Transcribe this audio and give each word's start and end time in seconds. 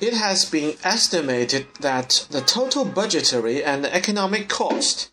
It 0.00 0.14
has 0.14 0.46
been 0.46 0.78
estimated 0.82 1.66
that 1.80 2.26
the 2.30 2.40
total 2.40 2.86
budgetary 2.86 3.62
and 3.62 3.84
economic 3.84 4.48
cost 4.48 5.10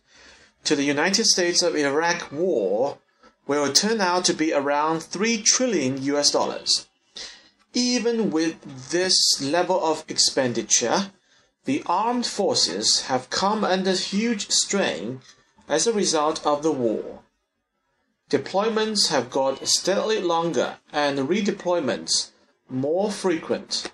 to 0.63 0.77
the 0.77 0.85
United 0.85 1.25
States 1.25 1.61
of 1.61 1.75
Iraq 1.75 2.31
war 2.31 2.97
will 3.47 3.73
turn 3.73 3.99
out 3.99 4.23
to 4.25 4.33
be 4.33 4.53
around 4.53 5.03
3 5.03 5.41
trillion 5.43 6.01
US 6.03 6.31
dollars. 6.31 6.87
Even 7.73 8.31
with 8.31 8.89
this 8.91 9.41
level 9.41 9.83
of 9.83 10.05
expenditure, 10.07 11.11
the 11.65 11.83
armed 11.85 12.25
forces 12.25 13.01
have 13.07 13.29
come 13.29 13.65
under 13.65 13.91
huge 13.91 14.49
strain 14.49 15.19
as 15.67 15.85
a 15.85 15.91
result 15.91 16.45
of 16.45 16.63
the 16.63 16.71
war. 16.71 17.19
Deployments 18.29 19.09
have 19.09 19.29
got 19.29 19.67
steadily 19.67 20.21
longer 20.21 20.77
and 20.93 21.19
redeployments 21.19 22.29
more 22.69 23.11
frequent. 23.11 23.91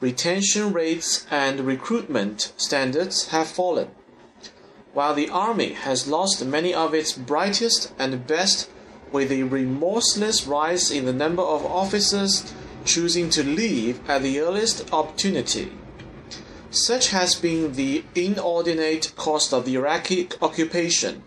Retention 0.00 0.72
rates 0.72 1.26
and 1.28 1.58
recruitment 1.66 2.52
standards 2.56 3.28
have 3.28 3.48
fallen. 3.48 3.90
While 4.92 5.12
the 5.12 5.28
army 5.28 5.72
has 5.72 6.06
lost 6.06 6.44
many 6.44 6.72
of 6.72 6.94
its 6.94 7.12
brightest 7.12 7.92
and 7.98 8.24
best 8.24 8.70
with 9.10 9.32
a 9.32 9.42
remorseless 9.42 10.46
rise 10.46 10.92
in 10.92 11.04
the 11.04 11.12
number 11.12 11.42
of 11.42 11.66
officers 11.66 12.54
choosing 12.84 13.28
to 13.30 13.42
leave 13.42 13.98
at 14.08 14.22
the 14.22 14.38
earliest 14.38 14.92
opportunity. 14.92 15.72
Such 16.70 17.08
has 17.08 17.34
been 17.34 17.72
the 17.72 18.04
inordinate 18.14 19.12
cost 19.16 19.52
of 19.52 19.64
the 19.64 19.74
Iraqi 19.74 20.28
occupation 20.40 21.24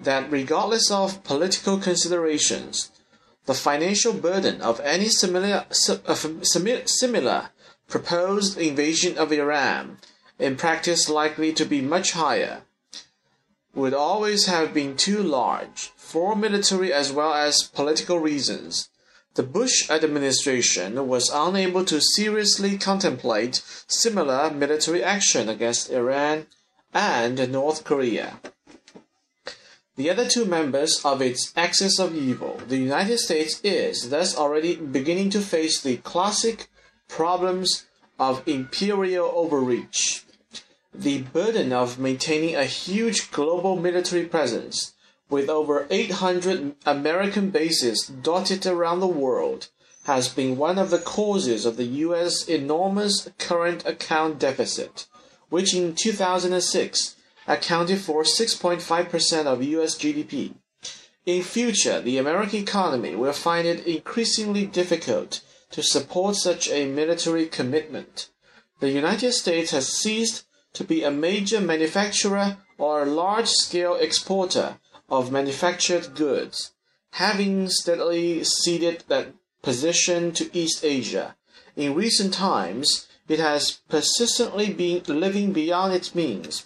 that, 0.00 0.28
regardless 0.28 0.90
of 0.90 1.22
political 1.22 1.78
considerations, 1.78 2.90
the 3.46 3.54
financial 3.54 4.12
burden 4.12 4.60
of 4.60 4.80
any 4.80 5.08
similar, 5.08 5.66
similar 5.70 7.50
proposed 7.88 8.58
invasion 8.58 9.16
of 9.18 9.32
Iran, 9.32 9.98
in 10.38 10.56
practice 10.56 11.08
likely 11.08 11.52
to 11.54 11.64
be 11.64 11.80
much 11.80 12.12
higher, 12.12 12.62
would 13.74 13.94
always 13.94 14.46
have 14.46 14.74
been 14.74 14.96
too 14.96 15.22
large 15.22 15.90
for 15.96 16.36
military 16.36 16.92
as 16.92 17.12
well 17.12 17.32
as 17.32 17.62
political 17.62 18.18
reasons. 18.18 18.88
The 19.34 19.42
Bush 19.42 19.88
administration 19.88 21.06
was 21.06 21.30
unable 21.32 21.84
to 21.86 22.00
seriously 22.00 22.76
contemplate 22.76 23.62
similar 23.86 24.50
military 24.50 25.02
action 25.02 25.48
against 25.48 25.90
Iran 25.90 26.46
and 26.92 27.50
North 27.52 27.84
Korea. 27.84 28.40
The 29.96 30.10
other 30.10 30.28
two 30.28 30.44
members 30.44 31.00
of 31.04 31.20
its 31.22 31.52
axis 31.56 31.98
of 31.98 32.14
evil, 32.14 32.60
the 32.68 32.76
United 32.76 33.18
States 33.18 33.60
is 33.64 34.10
thus 34.10 34.36
already 34.36 34.76
beginning 34.76 35.30
to 35.30 35.40
face 35.40 35.80
the 35.80 35.96
classic 35.98 36.68
problems 37.08 37.86
of 38.18 38.46
imperial 38.46 39.32
overreach. 39.34 40.24
The 40.94 41.22
burden 41.22 41.72
of 41.72 41.98
maintaining 41.98 42.56
a 42.56 42.64
huge 42.64 43.30
global 43.30 43.76
military 43.76 44.24
presence 44.24 44.94
with 45.30 45.48
over 45.48 45.86
800 45.90 46.74
American 46.86 47.50
bases 47.50 48.06
dotted 48.06 48.66
around 48.66 49.00
the 49.00 49.06
world 49.06 49.68
has 50.04 50.28
been 50.28 50.56
one 50.56 50.78
of 50.78 50.90
the 50.90 50.98
causes 50.98 51.66
of 51.66 51.76
the 51.76 51.84
US 51.84 52.48
enormous 52.48 53.28
current 53.38 53.84
account 53.84 54.38
deficit, 54.38 55.06
which 55.50 55.74
in 55.74 55.94
2006 55.94 57.16
accounted 57.46 58.00
for 58.00 58.22
6.5% 58.22 59.46
of 59.46 59.62
US 59.62 59.96
GDP. 59.96 60.54
In 61.26 61.42
future, 61.42 62.00
the 62.00 62.16
American 62.16 62.60
economy 62.60 63.14
will 63.14 63.34
find 63.34 63.68
it 63.68 63.86
increasingly 63.86 64.64
difficult 64.64 65.42
to 65.70 65.82
support 65.82 66.36
such 66.36 66.70
a 66.70 66.86
military 66.86 67.46
commitment. 67.46 68.28
The 68.80 68.90
United 68.90 69.32
States 69.32 69.70
has 69.72 69.88
ceased 69.88 70.44
to 70.74 70.84
be 70.84 71.02
a 71.02 71.10
major 71.10 71.60
manufacturer 71.60 72.58
or 72.78 73.02
a 73.02 73.06
large 73.06 73.48
scale 73.48 73.94
exporter 73.96 74.78
of 75.08 75.32
manufactured 75.32 76.14
goods, 76.14 76.72
having 77.12 77.68
steadily 77.68 78.44
ceded 78.44 79.04
that 79.08 79.28
position 79.62 80.32
to 80.32 80.56
East 80.56 80.84
Asia. 80.84 81.36
In 81.76 81.94
recent 81.94 82.34
times, 82.34 83.08
it 83.28 83.38
has 83.38 83.80
persistently 83.88 84.72
been 84.72 85.02
living 85.06 85.52
beyond 85.52 85.92
its 85.92 86.14
means. 86.14 86.64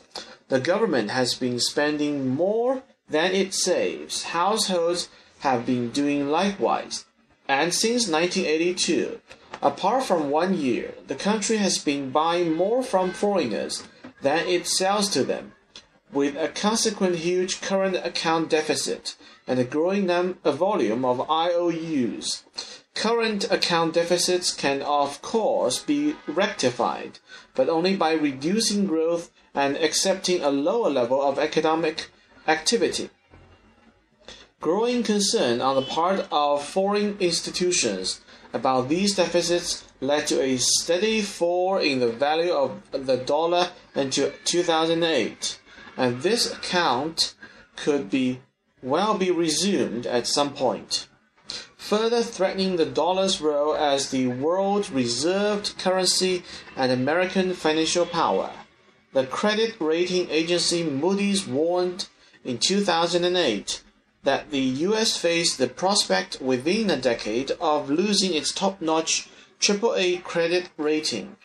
The 0.48 0.60
government 0.60 1.10
has 1.10 1.34
been 1.34 1.58
spending 1.58 2.28
more 2.28 2.82
than 3.08 3.32
it 3.32 3.54
saves. 3.54 4.24
Households 4.24 5.08
have 5.40 5.66
been 5.66 5.90
doing 5.90 6.30
likewise. 6.30 7.04
And 7.48 7.74
since 7.74 8.08
1982, 8.08 9.20
apart 9.60 10.04
from 10.04 10.30
one 10.30 10.54
year, 10.54 10.94
the 11.06 11.14
country 11.14 11.56
has 11.58 11.78
been 11.78 12.10
buying 12.10 12.54
more 12.54 12.82
from 12.82 13.12
foreigners 13.12 13.82
than 14.22 14.46
it 14.46 14.66
sells 14.66 15.08
to 15.10 15.24
them, 15.24 15.52
with 16.12 16.36
a 16.36 16.48
consequent 16.48 17.16
huge 17.16 17.60
current 17.60 17.96
account 17.96 18.50
deficit 18.50 19.16
and 19.46 19.58
a 19.58 19.64
growing 19.64 20.08
a 20.10 20.52
volume 20.52 21.04
of 21.04 21.28
IOUs. 21.28 22.44
Current 22.94 23.50
account 23.50 23.94
deficits 23.94 24.52
can, 24.52 24.82
of 24.82 25.22
course, 25.22 25.78
be 25.82 26.14
rectified, 26.26 27.18
but 27.54 27.68
only 27.68 27.96
by 27.96 28.12
reducing 28.12 28.86
growth 28.86 29.30
and 29.54 29.76
accepting 29.76 30.42
a 30.42 30.50
lower 30.50 30.90
level 30.90 31.20
of 31.20 31.38
economic 31.38 32.10
activity. 32.46 33.10
Growing 34.62 35.02
concern 35.02 35.60
on 35.60 35.74
the 35.74 35.82
part 35.82 36.24
of 36.30 36.64
foreign 36.64 37.16
institutions 37.18 38.20
about 38.52 38.88
these 38.88 39.16
deficits 39.16 39.82
led 40.00 40.28
to 40.28 40.40
a 40.40 40.56
steady 40.56 41.20
fall 41.20 41.78
in 41.78 41.98
the 41.98 42.12
value 42.12 42.52
of 42.52 42.80
the 42.92 43.16
dollar 43.16 43.70
until 43.96 44.30
2008, 44.44 45.58
and 45.96 46.22
this 46.22 46.52
account 46.52 47.34
could 47.74 48.08
be 48.08 48.40
well 48.80 49.18
be 49.18 49.32
resumed 49.32 50.06
at 50.06 50.28
some 50.28 50.54
point, 50.54 51.08
further 51.76 52.22
threatening 52.22 52.76
the 52.76 52.86
dollar's 52.86 53.40
role 53.40 53.74
as 53.74 54.12
the 54.12 54.28
world 54.28 54.88
reserved 54.90 55.76
currency 55.76 56.44
and 56.76 56.92
American 56.92 57.52
financial 57.52 58.06
power. 58.06 58.52
The 59.12 59.26
credit 59.26 59.74
rating 59.80 60.30
agency 60.30 60.84
Moody's 60.84 61.48
warned 61.48 62.06
in 62.44 62.58
2008 62.58 63.82
that 64.22 64.50
the 64.50 64.60
US 64.60 65.16
faced 65.16 65.58
the 65.58 65.68
prospect 65.68 66.40
within 66.40 66.90
a 66.90 66.96
decade 66.96 67.50
of 67.60 67.90
losing 67.90 68.34
its 68.34 68.52
top 68.52 68.80
notch 68.80 69.28
AAA 69.60 70.22
credit 70.22 70.70
rating, 70.76 71.36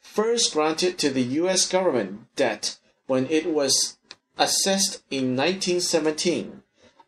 first 0.00 0.52
granted 0.52 0.98
to 0.98 1.10
the 1.10 1.22
US 1.40 1.68
government 1.68 2.34
debt 2.36 2.78
when 3.06 3.26
it 3.28 3.46
was 3.46 3.96
assessed 4.38 5.02
in 5.10 5.36
1917, 5.36 6.62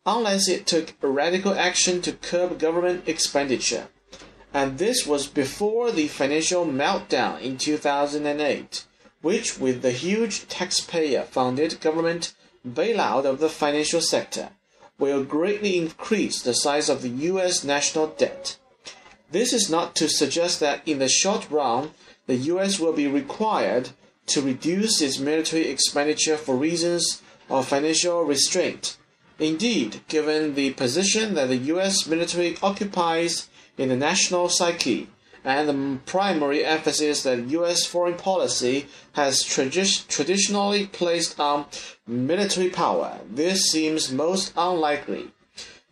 unless 0.05 0.47
it 0.47 0.67
took 0.67 0.93
radical 1.01 1.53
action 1.53 2.01
to 2.01 2.13
curb 2.13 2.59
government 2.59 3.07
expenditure. 3.07 3.87
And 4.53 4.77
this 4.77 5.05
was 5.05 5.27
before 5.27 5.91
the 5.91 6.07
financial 6.07 6.65
meltdown 6.65 7.41
in 7.41 7.57
2008, 7.57 8.85
which, 9.21 9.59
with 9.59 9.81
the 9.81 9.91
huge 9.91 10.47
taxpayer 10.47 11.23
funded 11.23 11.81
government 11.81 12.33
bailout 12.65 13.25
of 13.25 13.39
the 13.39 13.49
financial 13.49 14.01
sector, 14.01 14.51
will 14.97 15.23
greatly 15.23 15.77
increase 15.77 16.41
the 16.41 16.53
size 16.53 16.89
of 16.89 17.01
the 17.01 17.09
US 17.09 17.63
national 17.63 18.07
debt. 18.07 18.57
This 19.31 19.53
is 19.53 19.69
not 19.69 19.95
to 19.95 20.07
suggest 20.07 20.59
that 20.59 20.81
in 20.85 20.99
the 20.99 21.09
short 21.09 21.49
run, 21.49 21.91
the 22.27 22.35
US 22.35 22.79
will 22.79 22.93
be 22.93 23.07
required 23.07 23.89
to 24.27 24.41
reduce 24.41 25.01
its 25.01 25.19
military 25.19 25.67
expenditure 25.67 26.37
for 26.37 26.55
reasons 26.55 27.21
of 27.49 27.67
financial 27.67 28.23
restraint. 28.23 28.97
Indeed, 29.37 30.01
given 30.07 30.55
the 30.55 30.71
position 30.73 31.33
that 31.35 31.49
the 31.49 31.57
US 31.73 32.07
military 32.07 32.57
occupies 32.63 33.49
in 33.77 33.89
the 33.89 33.97
national 33.97 34.49
psyche, 34.49 35.09
and 35.45 35.69
the 35.69 35.99
primary 36.07 36.65
emphasis 36.65 37.21
that 37.23 37.47
U.S. 37.49 37.85
foreign 37.85 38.15
policy 38.15 38.87
has 39.13 39.43
tradi- 39.43 40.07
traditionally 40.07 40.87
placed 40.87 41.39
on 41.39 41.65
military 42.07 42.69
power, 42.69 43.19
this 43.29 43.71
seems 43.71 44.11
most 44.11 44.51
unlikely. 44.57 45.29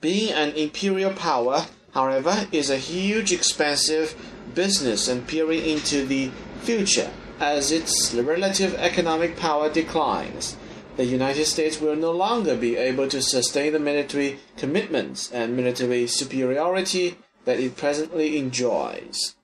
Being 0.01 0.33
an 0.33 0.53
imperial 0.55 1.13
power, 1.13 1.67
however, 1.93 2.47
is 2.51 2.71
a 2.71 2.77
huge, 2.77 3.31
expensive 3.31 4.15
business 4.55 5.07
and 5.07 5.27
peering 5.27 5.63
into 5.63 6.05
the 6.05 6.31
future 6.61 7.11
as 7.39 7.71
its 7.71 8.13
relative 8.13 8.73
economic 8.75 9.37
power 9.37 9.69
declines. 9.69 10.57
The 10.97 11.05
United 11.05 11.45
States 11.45 11.79
will 11.79 11.95
no 11.95 12.11
longer 12.11 12.55
be 12.55 12.75
able 12.75 13.07
to 13.07 13.21
sustain 13.21 13.73
the 13.73 13.79
military 13.79 14.39
commitments 14.57 15.31
and 15.31 15.55
military 15.55 16.07
superiority 16.07 17.17
that 17.45 17.59
it 17.59 17.77
presently 17.77 18.37
enjoys. 18.37 19.35